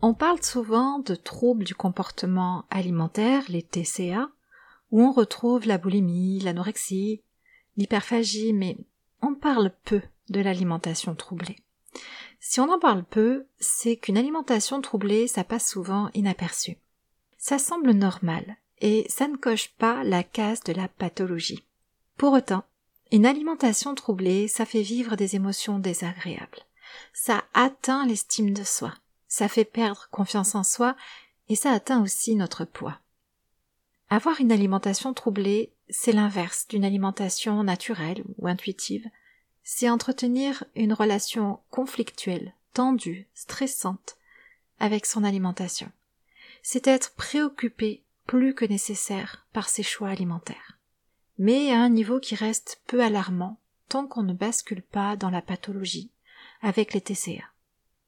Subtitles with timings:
[0.00, 4.30] On parle souvent de troubles du comportement alimentaire, les TCA,
[4.90, 7.22] où on retrouve la boulimie, l'anorexie,
[7.76, 8.76] l'hyperphagie, mais
[9.22, 11.56] on parle peu de l'alimentation troublée.
[12.40, 16.78] Si on en parle peu, c'est qu'une alimentation troublée, ça passe souvent inaperçu.
[17.36, 21.64] Ça semble normal, et ça ne coche pas la case de la pathologie.
[22.16, 22.64] Pour autant,
[23.10, 26.66] une alimentation troublée, ça fait vivre des émotions désagréables.
[27.12, 28.92] Ça atteint l'estime de soi
[29.28, 30.96] ça fait perdre confiance en soi
[31.48, 32.98] et ça atteint aussi notre poids.
[34.10, 39.06] Avoir une alimentation troublée, c'est l'inverse d'une alimentation naturelle ou intuitive.
[39.62, 44.16] C'est entretenir une relation conflictuelle, tendue, stressante
[44.80, 45.92] avec son alimentation.
[46.62, 50.78] C'est être préoccupé plus que nécessaire par ses choix alimentaires.
[51.38, 55.42] Mais à un niveau qui reste peu alarmant tant qu'on ne bascule pas dans la
[55.42, 56.10] pathologie
[56.60, 57.44] avec les TCA.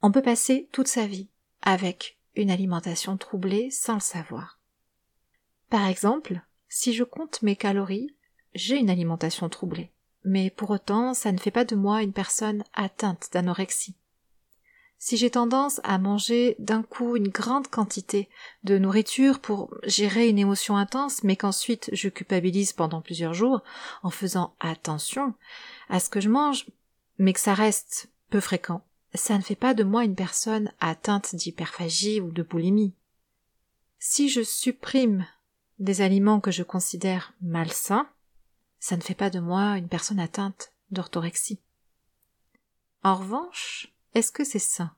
[0.02, 1.28] On peut passer toute sa vie
[1.62, 4.58] avec une alimentation troublée sans le savoir.
[5.68, 8.14] Par exemple, si je compte mes calories,
[8.54, 9.90] j'ai une alimentation troublée.
[10.24, 13.94] Mais pour autant, ça ne fait pas de moi une personne atteinte d'anorexie.
[14.98, 18.28] Si j'ai tendance à manger d'un coup une grande quantité
[18.64, 23.62] de nourriture pour gérer une émotion intense, mais qu'ensuite je culpabilise pendant plusieurs jours
[24.02, 25.32] en faisant attention
[25.88, 26.66] à ce que je mange,
[27.18, 28.82] mais que ça reste peu fréquent,
[29.14, 32.94] ça ne fait pas de moi une personne atteinte d'hyperphagie ou de boulimie.
[33.98, 35.26] Si je supprime
[35.78, 38.08] des aliments que je considère malsains,
[38.78, 41.60] ça ne fait pas de moi une personne atteinte d'orthorexie.
[43.02, 44.92] En revanche, est-ce que c'est sain?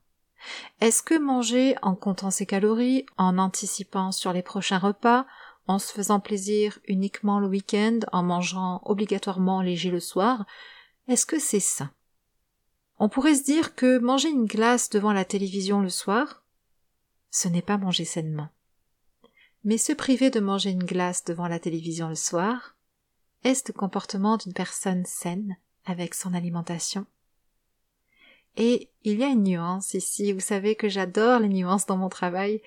[0.80, 5.26] Est-ce que manger en comptant ses calories, en anticipant sur les prochains repas,
[5.68, 10.44] en se faisant plaisir uniquement le week-end, en mangeant obligatoirement léger le soir,
[11.06, 11.90] est-ce que c'est sain?
[13.02, 16.44] On pourrait se dire que manger une glace devant la télévision le soir,
[17.32, 18.48] ce n'est pas manger sainement.
[19.64, 22.76] Mais se priver de manger une glace devant la télévision le soir,
[23.42, 27.04] est-ce le comportement d'une personne saine avec son alimentation?
[28.56, 32.08] Et il y a une nuance ici, vous savez que j'adore les nuances dans mon
[32.08, 32.62] travail,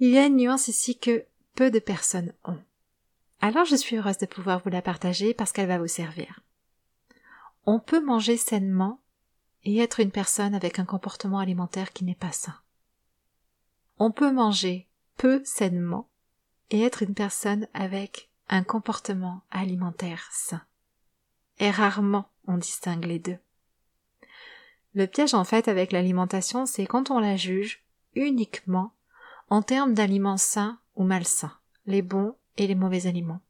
[0.00, 2.58] il y a une nuance ici que peu de personnes ont.
[3.40, 6.40] Alors je suis heureuse de pouvoir vous la partager parce qu'elle va vous servir.
[7.66, 8.98] On peut manger sainement
[9.64, 12.54] et être une personne avec un comportement alimentaire qui n'est pas sain.
[13.98, 16.08] On peut manger peu sainement
[16.70, 20.62] et être une personne avec un comportement alimentaire sain.
[21.58, 23.38] Et rarement on distingue les deux.
[24.94, 27.84] Le piège en fait avec l'alimentation, c'est quand on la juge
[28.14, 28.92] uniquement
[29.48, 31.56] en termes d'aliments sains ou malsains,
[31.86, 33.40] les bons et les mauvais aliments.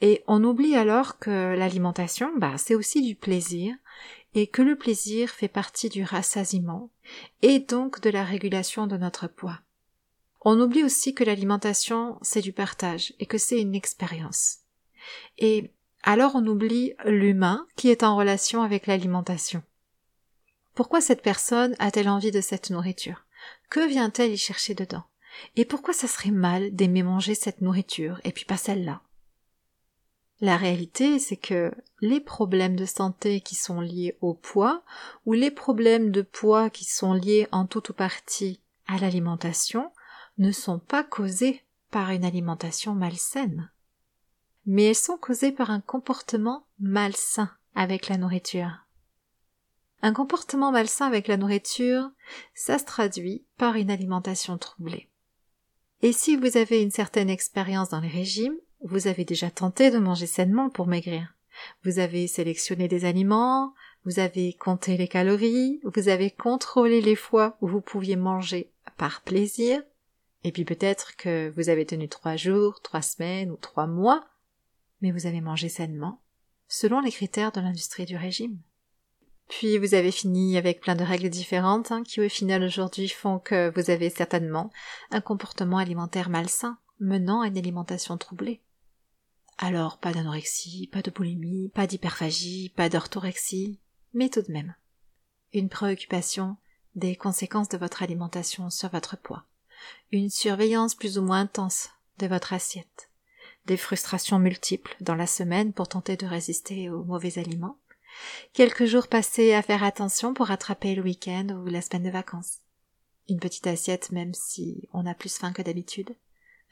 [0.00, 3.74] Et on oublie alors que l'alimentation, bah, c'est aussi du plaisir
[4.34, 6.90] et que le plaisir fait partie du rassasiement
[7.42, 9.60] et donc de la régulation de notre poids.
[10.40, 14.58] On oublie aussi que l'alimentation, c'est du partage et que c'est une expérience.
[15.38, 15.72] Et
[16.02, 19.62] alors on oublie l'humain qui est en relation avec l'alimentation.
[20.74, 23.24] Pourquoi cette personne a-t-elle envie de cette nourriture?
[23.70, 25.04] Que vient-elle y chercher dedans?
[25.56, 29.00] Et pourquoi ça serait mal d'aimer manger cette nourriture et puis pas celle-là?
[30.40, 34.82] La réalité, c'est que les problèmes de santé qui sont liés au poids,
[35.26, 39.92] ou les problèmes de poids qui sont liés en tout ou partie à l'alimentation,
[40.38, 43.70] ne sont pas causés par une alimentation malsaine.
[44.66, 48.84] Mais elles sont causées par un comportement malsain avec la nourriture.
[50.02, 52.10] Un comportement malsain avec la nourriture,
[52.54, 55.08] ça se traduit par une alimentation troublée.
[56.02, 59.98] Et si vous avez une certaine expérience dans les régimes, vous avez déjà tenté de
[59.98, 61.34] manger sainement pour maigrir.
[61.84, 67.56] Vous avez sélectionné des aliments, vous avez compté les calories, vous avez contrôlé les fois
[67.60, 69.82] où vous pouviez manger par plaisir,
[70.46, 74.26] Et puis peut-être que vous avez tenu trois jours, trois semaines ou trois mois,
[75.00, 76.20] mais vous avez mangé sainement,
[76.68, 78.58] selon les critères de l'industrie du régime.
[79.48, 83.38] Puis vous avez fini avec plein de règles différentes hein, qui au final aujourd'hui font
[83.38, 84.70] que vous avez certainement
[85.10, 88.60] un comportement alimentaire malsain menant à une alimentation troublée.
[89.58, 93.78] Alors pas d'anorexie, pas de boulimie, pas d'hyperphagie, pas d'orthorexie,
[94.12, 94.74] mais tout de même.
[95.52, 96.56] Une préoccupation
[96.94, 99.44] des conséquences de votre alimentation sur votre poids,
[100.12, 103.10] une surveillance plus ou moins intense de votre assiette,
[103.66, 107.78] des frustrations multiples dans la semaine pour tenter de résister aux mauvais aliments,
[108.52, 112.58] quelques jours passés à faire attention pour rattraper le week-end ou la semaine de vacances,
[113.28, 116.14] une petite assiette même si on a plus faim que d'habitude,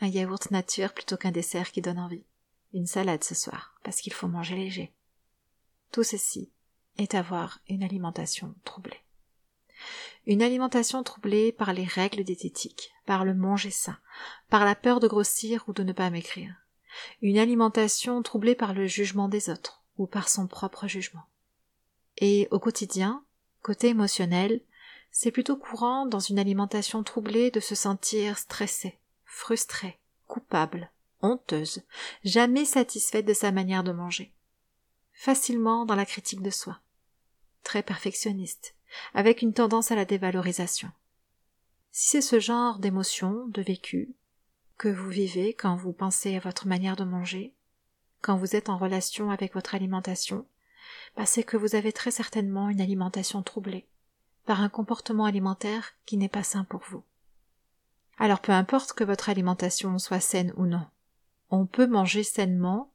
[0.01, 2.25] un yaourt nature plutôt qu'un dessert qui donne envie,
[2.73, 4.93] une salade ce soir parce qu'il faut manger léger.
[5.91, 6.51] Tout ceci
[6.99, 9.01] est avoir une alimentation troublée.
[10.27, 13.99] Une alimentation troublée par les règles diététiques, par le manger sain,
[14.49, 16.55] par la peur de grossir ou de ne pas maigrir.
[17.21, 21.25] Une alimentation troublée par le jugement des autres ou par son propre jugement.
[22.19, 23.25] Et au quotidien,
[23.63, 24.61] côté émotionnel,
[25.11, 30.92] c'est plutôt courant dans une alimentation troublée de se sentir stressé, frustré, coupable,
[31.23, 31.83] honteuse,
[32.25, 34.33] jamais satisfaite de sa manière de manger.
[35.13, 36.81] Facilement dans la critique de soi.
[37.63, 38.75] Très perfectionniste,
[39.15, 40.91] avec une tendance à la dévalorisation.
[41.91, 44.15] Si c'est ce genre d'émotion, de vécu,
[44.79, 47.55] que vous vivez quand vous pensez à votre manière de manger,
[48.21, 50.47] quand vous êtes en relation avec votre alimentation,
[51.17, 53.87] bah c'est que vous avez très certainement une alimentation troublée,
[54.47, 57.05] par un comportement alimentaire qui n'est pas sain pour vous.
[58.19, 60.87] Alors peu importe que votre alimentation soit saine ou non,
[61.53, 62.91] on peut manger sainement,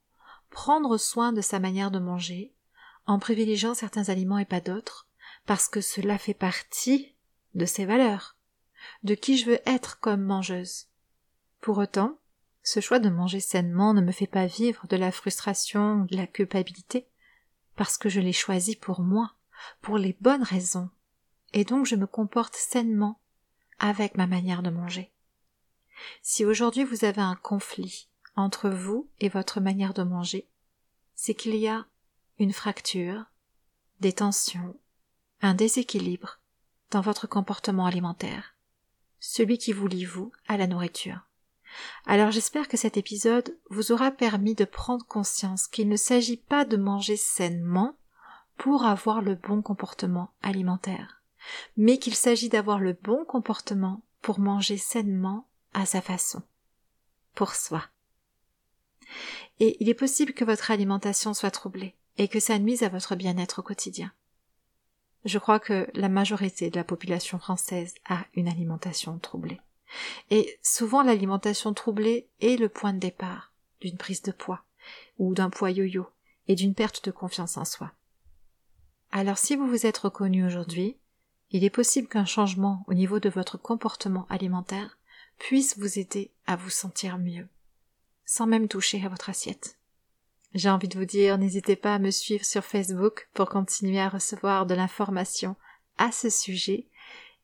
[0.50, 2.54] prendre soin de sa manière de manger,
[3.06, 5.08] en privilégiant certains aliments et pas d'autres,
[5.46, 7.14] parce que cela fait partie
[7.54, 8.36] de ses valeurs,
[9.04, 10.88] de qui je veux être comme mangeuse.
[11.62, 12.18] Pour autant,
[12.64, 16.18] ce choix de manger sainement ne me fait pas vivre de la frustration ou de
[16.18, 17.08] la culpabilité,
[17.76, 19.36] parce que je l'ai choisi pour moi,
[19.82, 20.90] pour les bonnes raisons,
[21.54, 23.20] et donc je me comporte sainement
[23.78, 25.14] avec ma manière de manger.
[26.24, 30.48] Si aujourd'hui vous avez un conflit entre vous et votre manière de manger,
[31.16, 31.86] c'est qu'il y a
[32.40, 33.26] une fracture,
[34.00, 34.78] des tensions,
[35.42, 36.40] un déséquilibre
[36.92, 38.56] dans votre comportement alimentaire,
[39.20, 41.22] celui qui vous lie vous à la nourriture.
[42.06, 46.64] Alors j'espère que cet épisode vous aura permis de prendre conscience qu'il ne s'agit pas
[46.64, 47.98] de manger sainement
[48.58, 51.22] pour avoir le bon comportement alimentaire,
[51.76, 56.42] mais qu'il s'agit d'avoir le bon comportement pour manger sainement à sa façon,
[57.36, 57.84] pour soi.
[59.60, 63.16] Et il est possible que votre alimentation soit troublée et que ça nuise à votre
[63.16, 64.12] bien-être au quotidien.
[65.26, 69.60] Je crois que la majorité de la population française a une alimentation troublée.
[70.30, 73.52] Et souvent l'alimentation troublée est le point de départ
[73.82, 74.64] d'une prise de poids,
[75.20, 76.08] ou d'un poids yo-yo,
[76.48, 77.92] et d'une perte de confiance en soi.
[79.12, 80.98] Alors si vous vous êtes reconnu aujourd'hui,
[81.52, 84.98] il est possible qu'un changement au niveau de votre comportement alimentaire
[85.38, 87.48] puisse vous aider à vous sentir mieux,
[88.28, 89.80] sans même toucher à votre assiette.
[90.54, 94.10] J'ai envie de vous dire, n'hésitez pas à me suivre sur Facebook pour continuer à
[94.10, 95.56] recevoir de l'information
[95.98, 96.88] à ce sujet.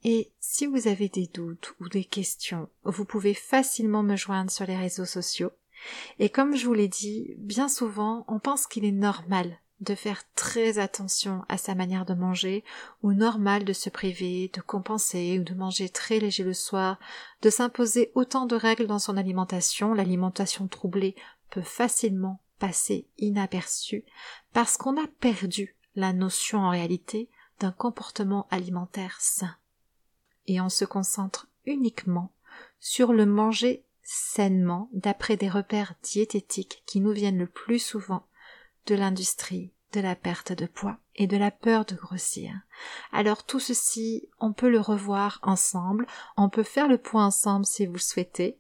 [0.04, 4.66] Et si vous avez des doutes ou des questions, vous pouvez facilement me joindre sur
[4.66, 5.52] les réseaux sociaux.
[6.20, 10.24] Et comme je vous l'ai dit, bien souvent, on pense qu'il est normal de faire
[10.36, 12.64] très attention à sa manière de manger,
[13.02, 17.00] ou normal de se priver, de compenser, ou de manger très léger le soir,
[17.42, 21.16] de s'imposer autant de règles dans son alimentation, l'alimentation troublée
[21.50, 24.06] peut facilement passer inaperçu
[24.54, 29.56] parce qu'on a perdu la notion en réalité d'un comportement alimentaire sain.
[30.48, 32.34] Et on se concentre uniquement
[32.80, 38.26] sur le manger sainement d'après des repères diététiques qui nous viennent le plus souvent
[38.88, 42.52] de l'industrie de la perte de poids et de la peur de grossir.
[43.12, 47.86] Alors tout ceci, on peut le revoir ensemble, on peut faire le point ensemble si
[47.86, 48.58] vous le souhaitez.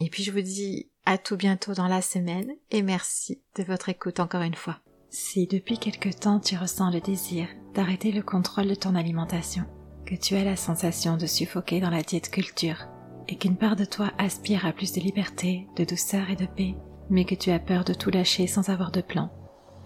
[0.00, 3.88] Et puis je vous dis à tout bientôt dans la semaine et merci de votre
[3.88, 4.78] écoute encore une fois.
[5.10, 9.64] Si depuis quelque temps tu ressens le désir d'arrêter le contrôle de ton alimentation,
[10.04, 12.86] que tu as la sensation de suffoquer dans la diète culture,
[13.26, 16.74] et qu'une part de toi aspire à plus de liberté, de douceur et de paix,
[17.10, 19.30] mais que tu as peur de tout lâcher sans avoir de plan,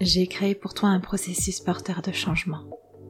[0.04, 2.64] j'ai créé pour toi un processus porteur de changement,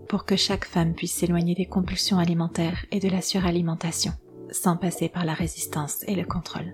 [0.08, 4.12] pour que chaque femme puisse s'éloigner des compulsions alimentaires et de la suralimentation,
[4.50, 6.70] sans passer par la résistance et le contrôle.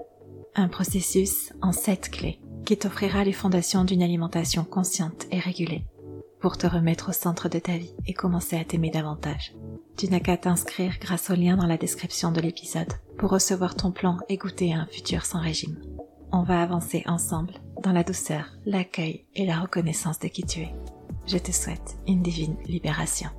[0.56, 5.84] Un processus en sept clés qui t'offrira les fondations d'une alimentation consciente et régulée
[6.40, 9.54] pour te remettre au centre de ta vie et commencer à t'aimer davantage.
[9.96, 13.90] Tu n'as qu'à t'inscrire grâce au lien dans la description de l'épisode pour recevoir ton
[13.90, 15.76] plan et goûter un futur sans régime.
[16.30, 20.74] On va avancer ensemble dans la douceur, l'accueil et la reconnaissance de qui tu es.
[21.26, 23.30] Je te souhaite une divine libération.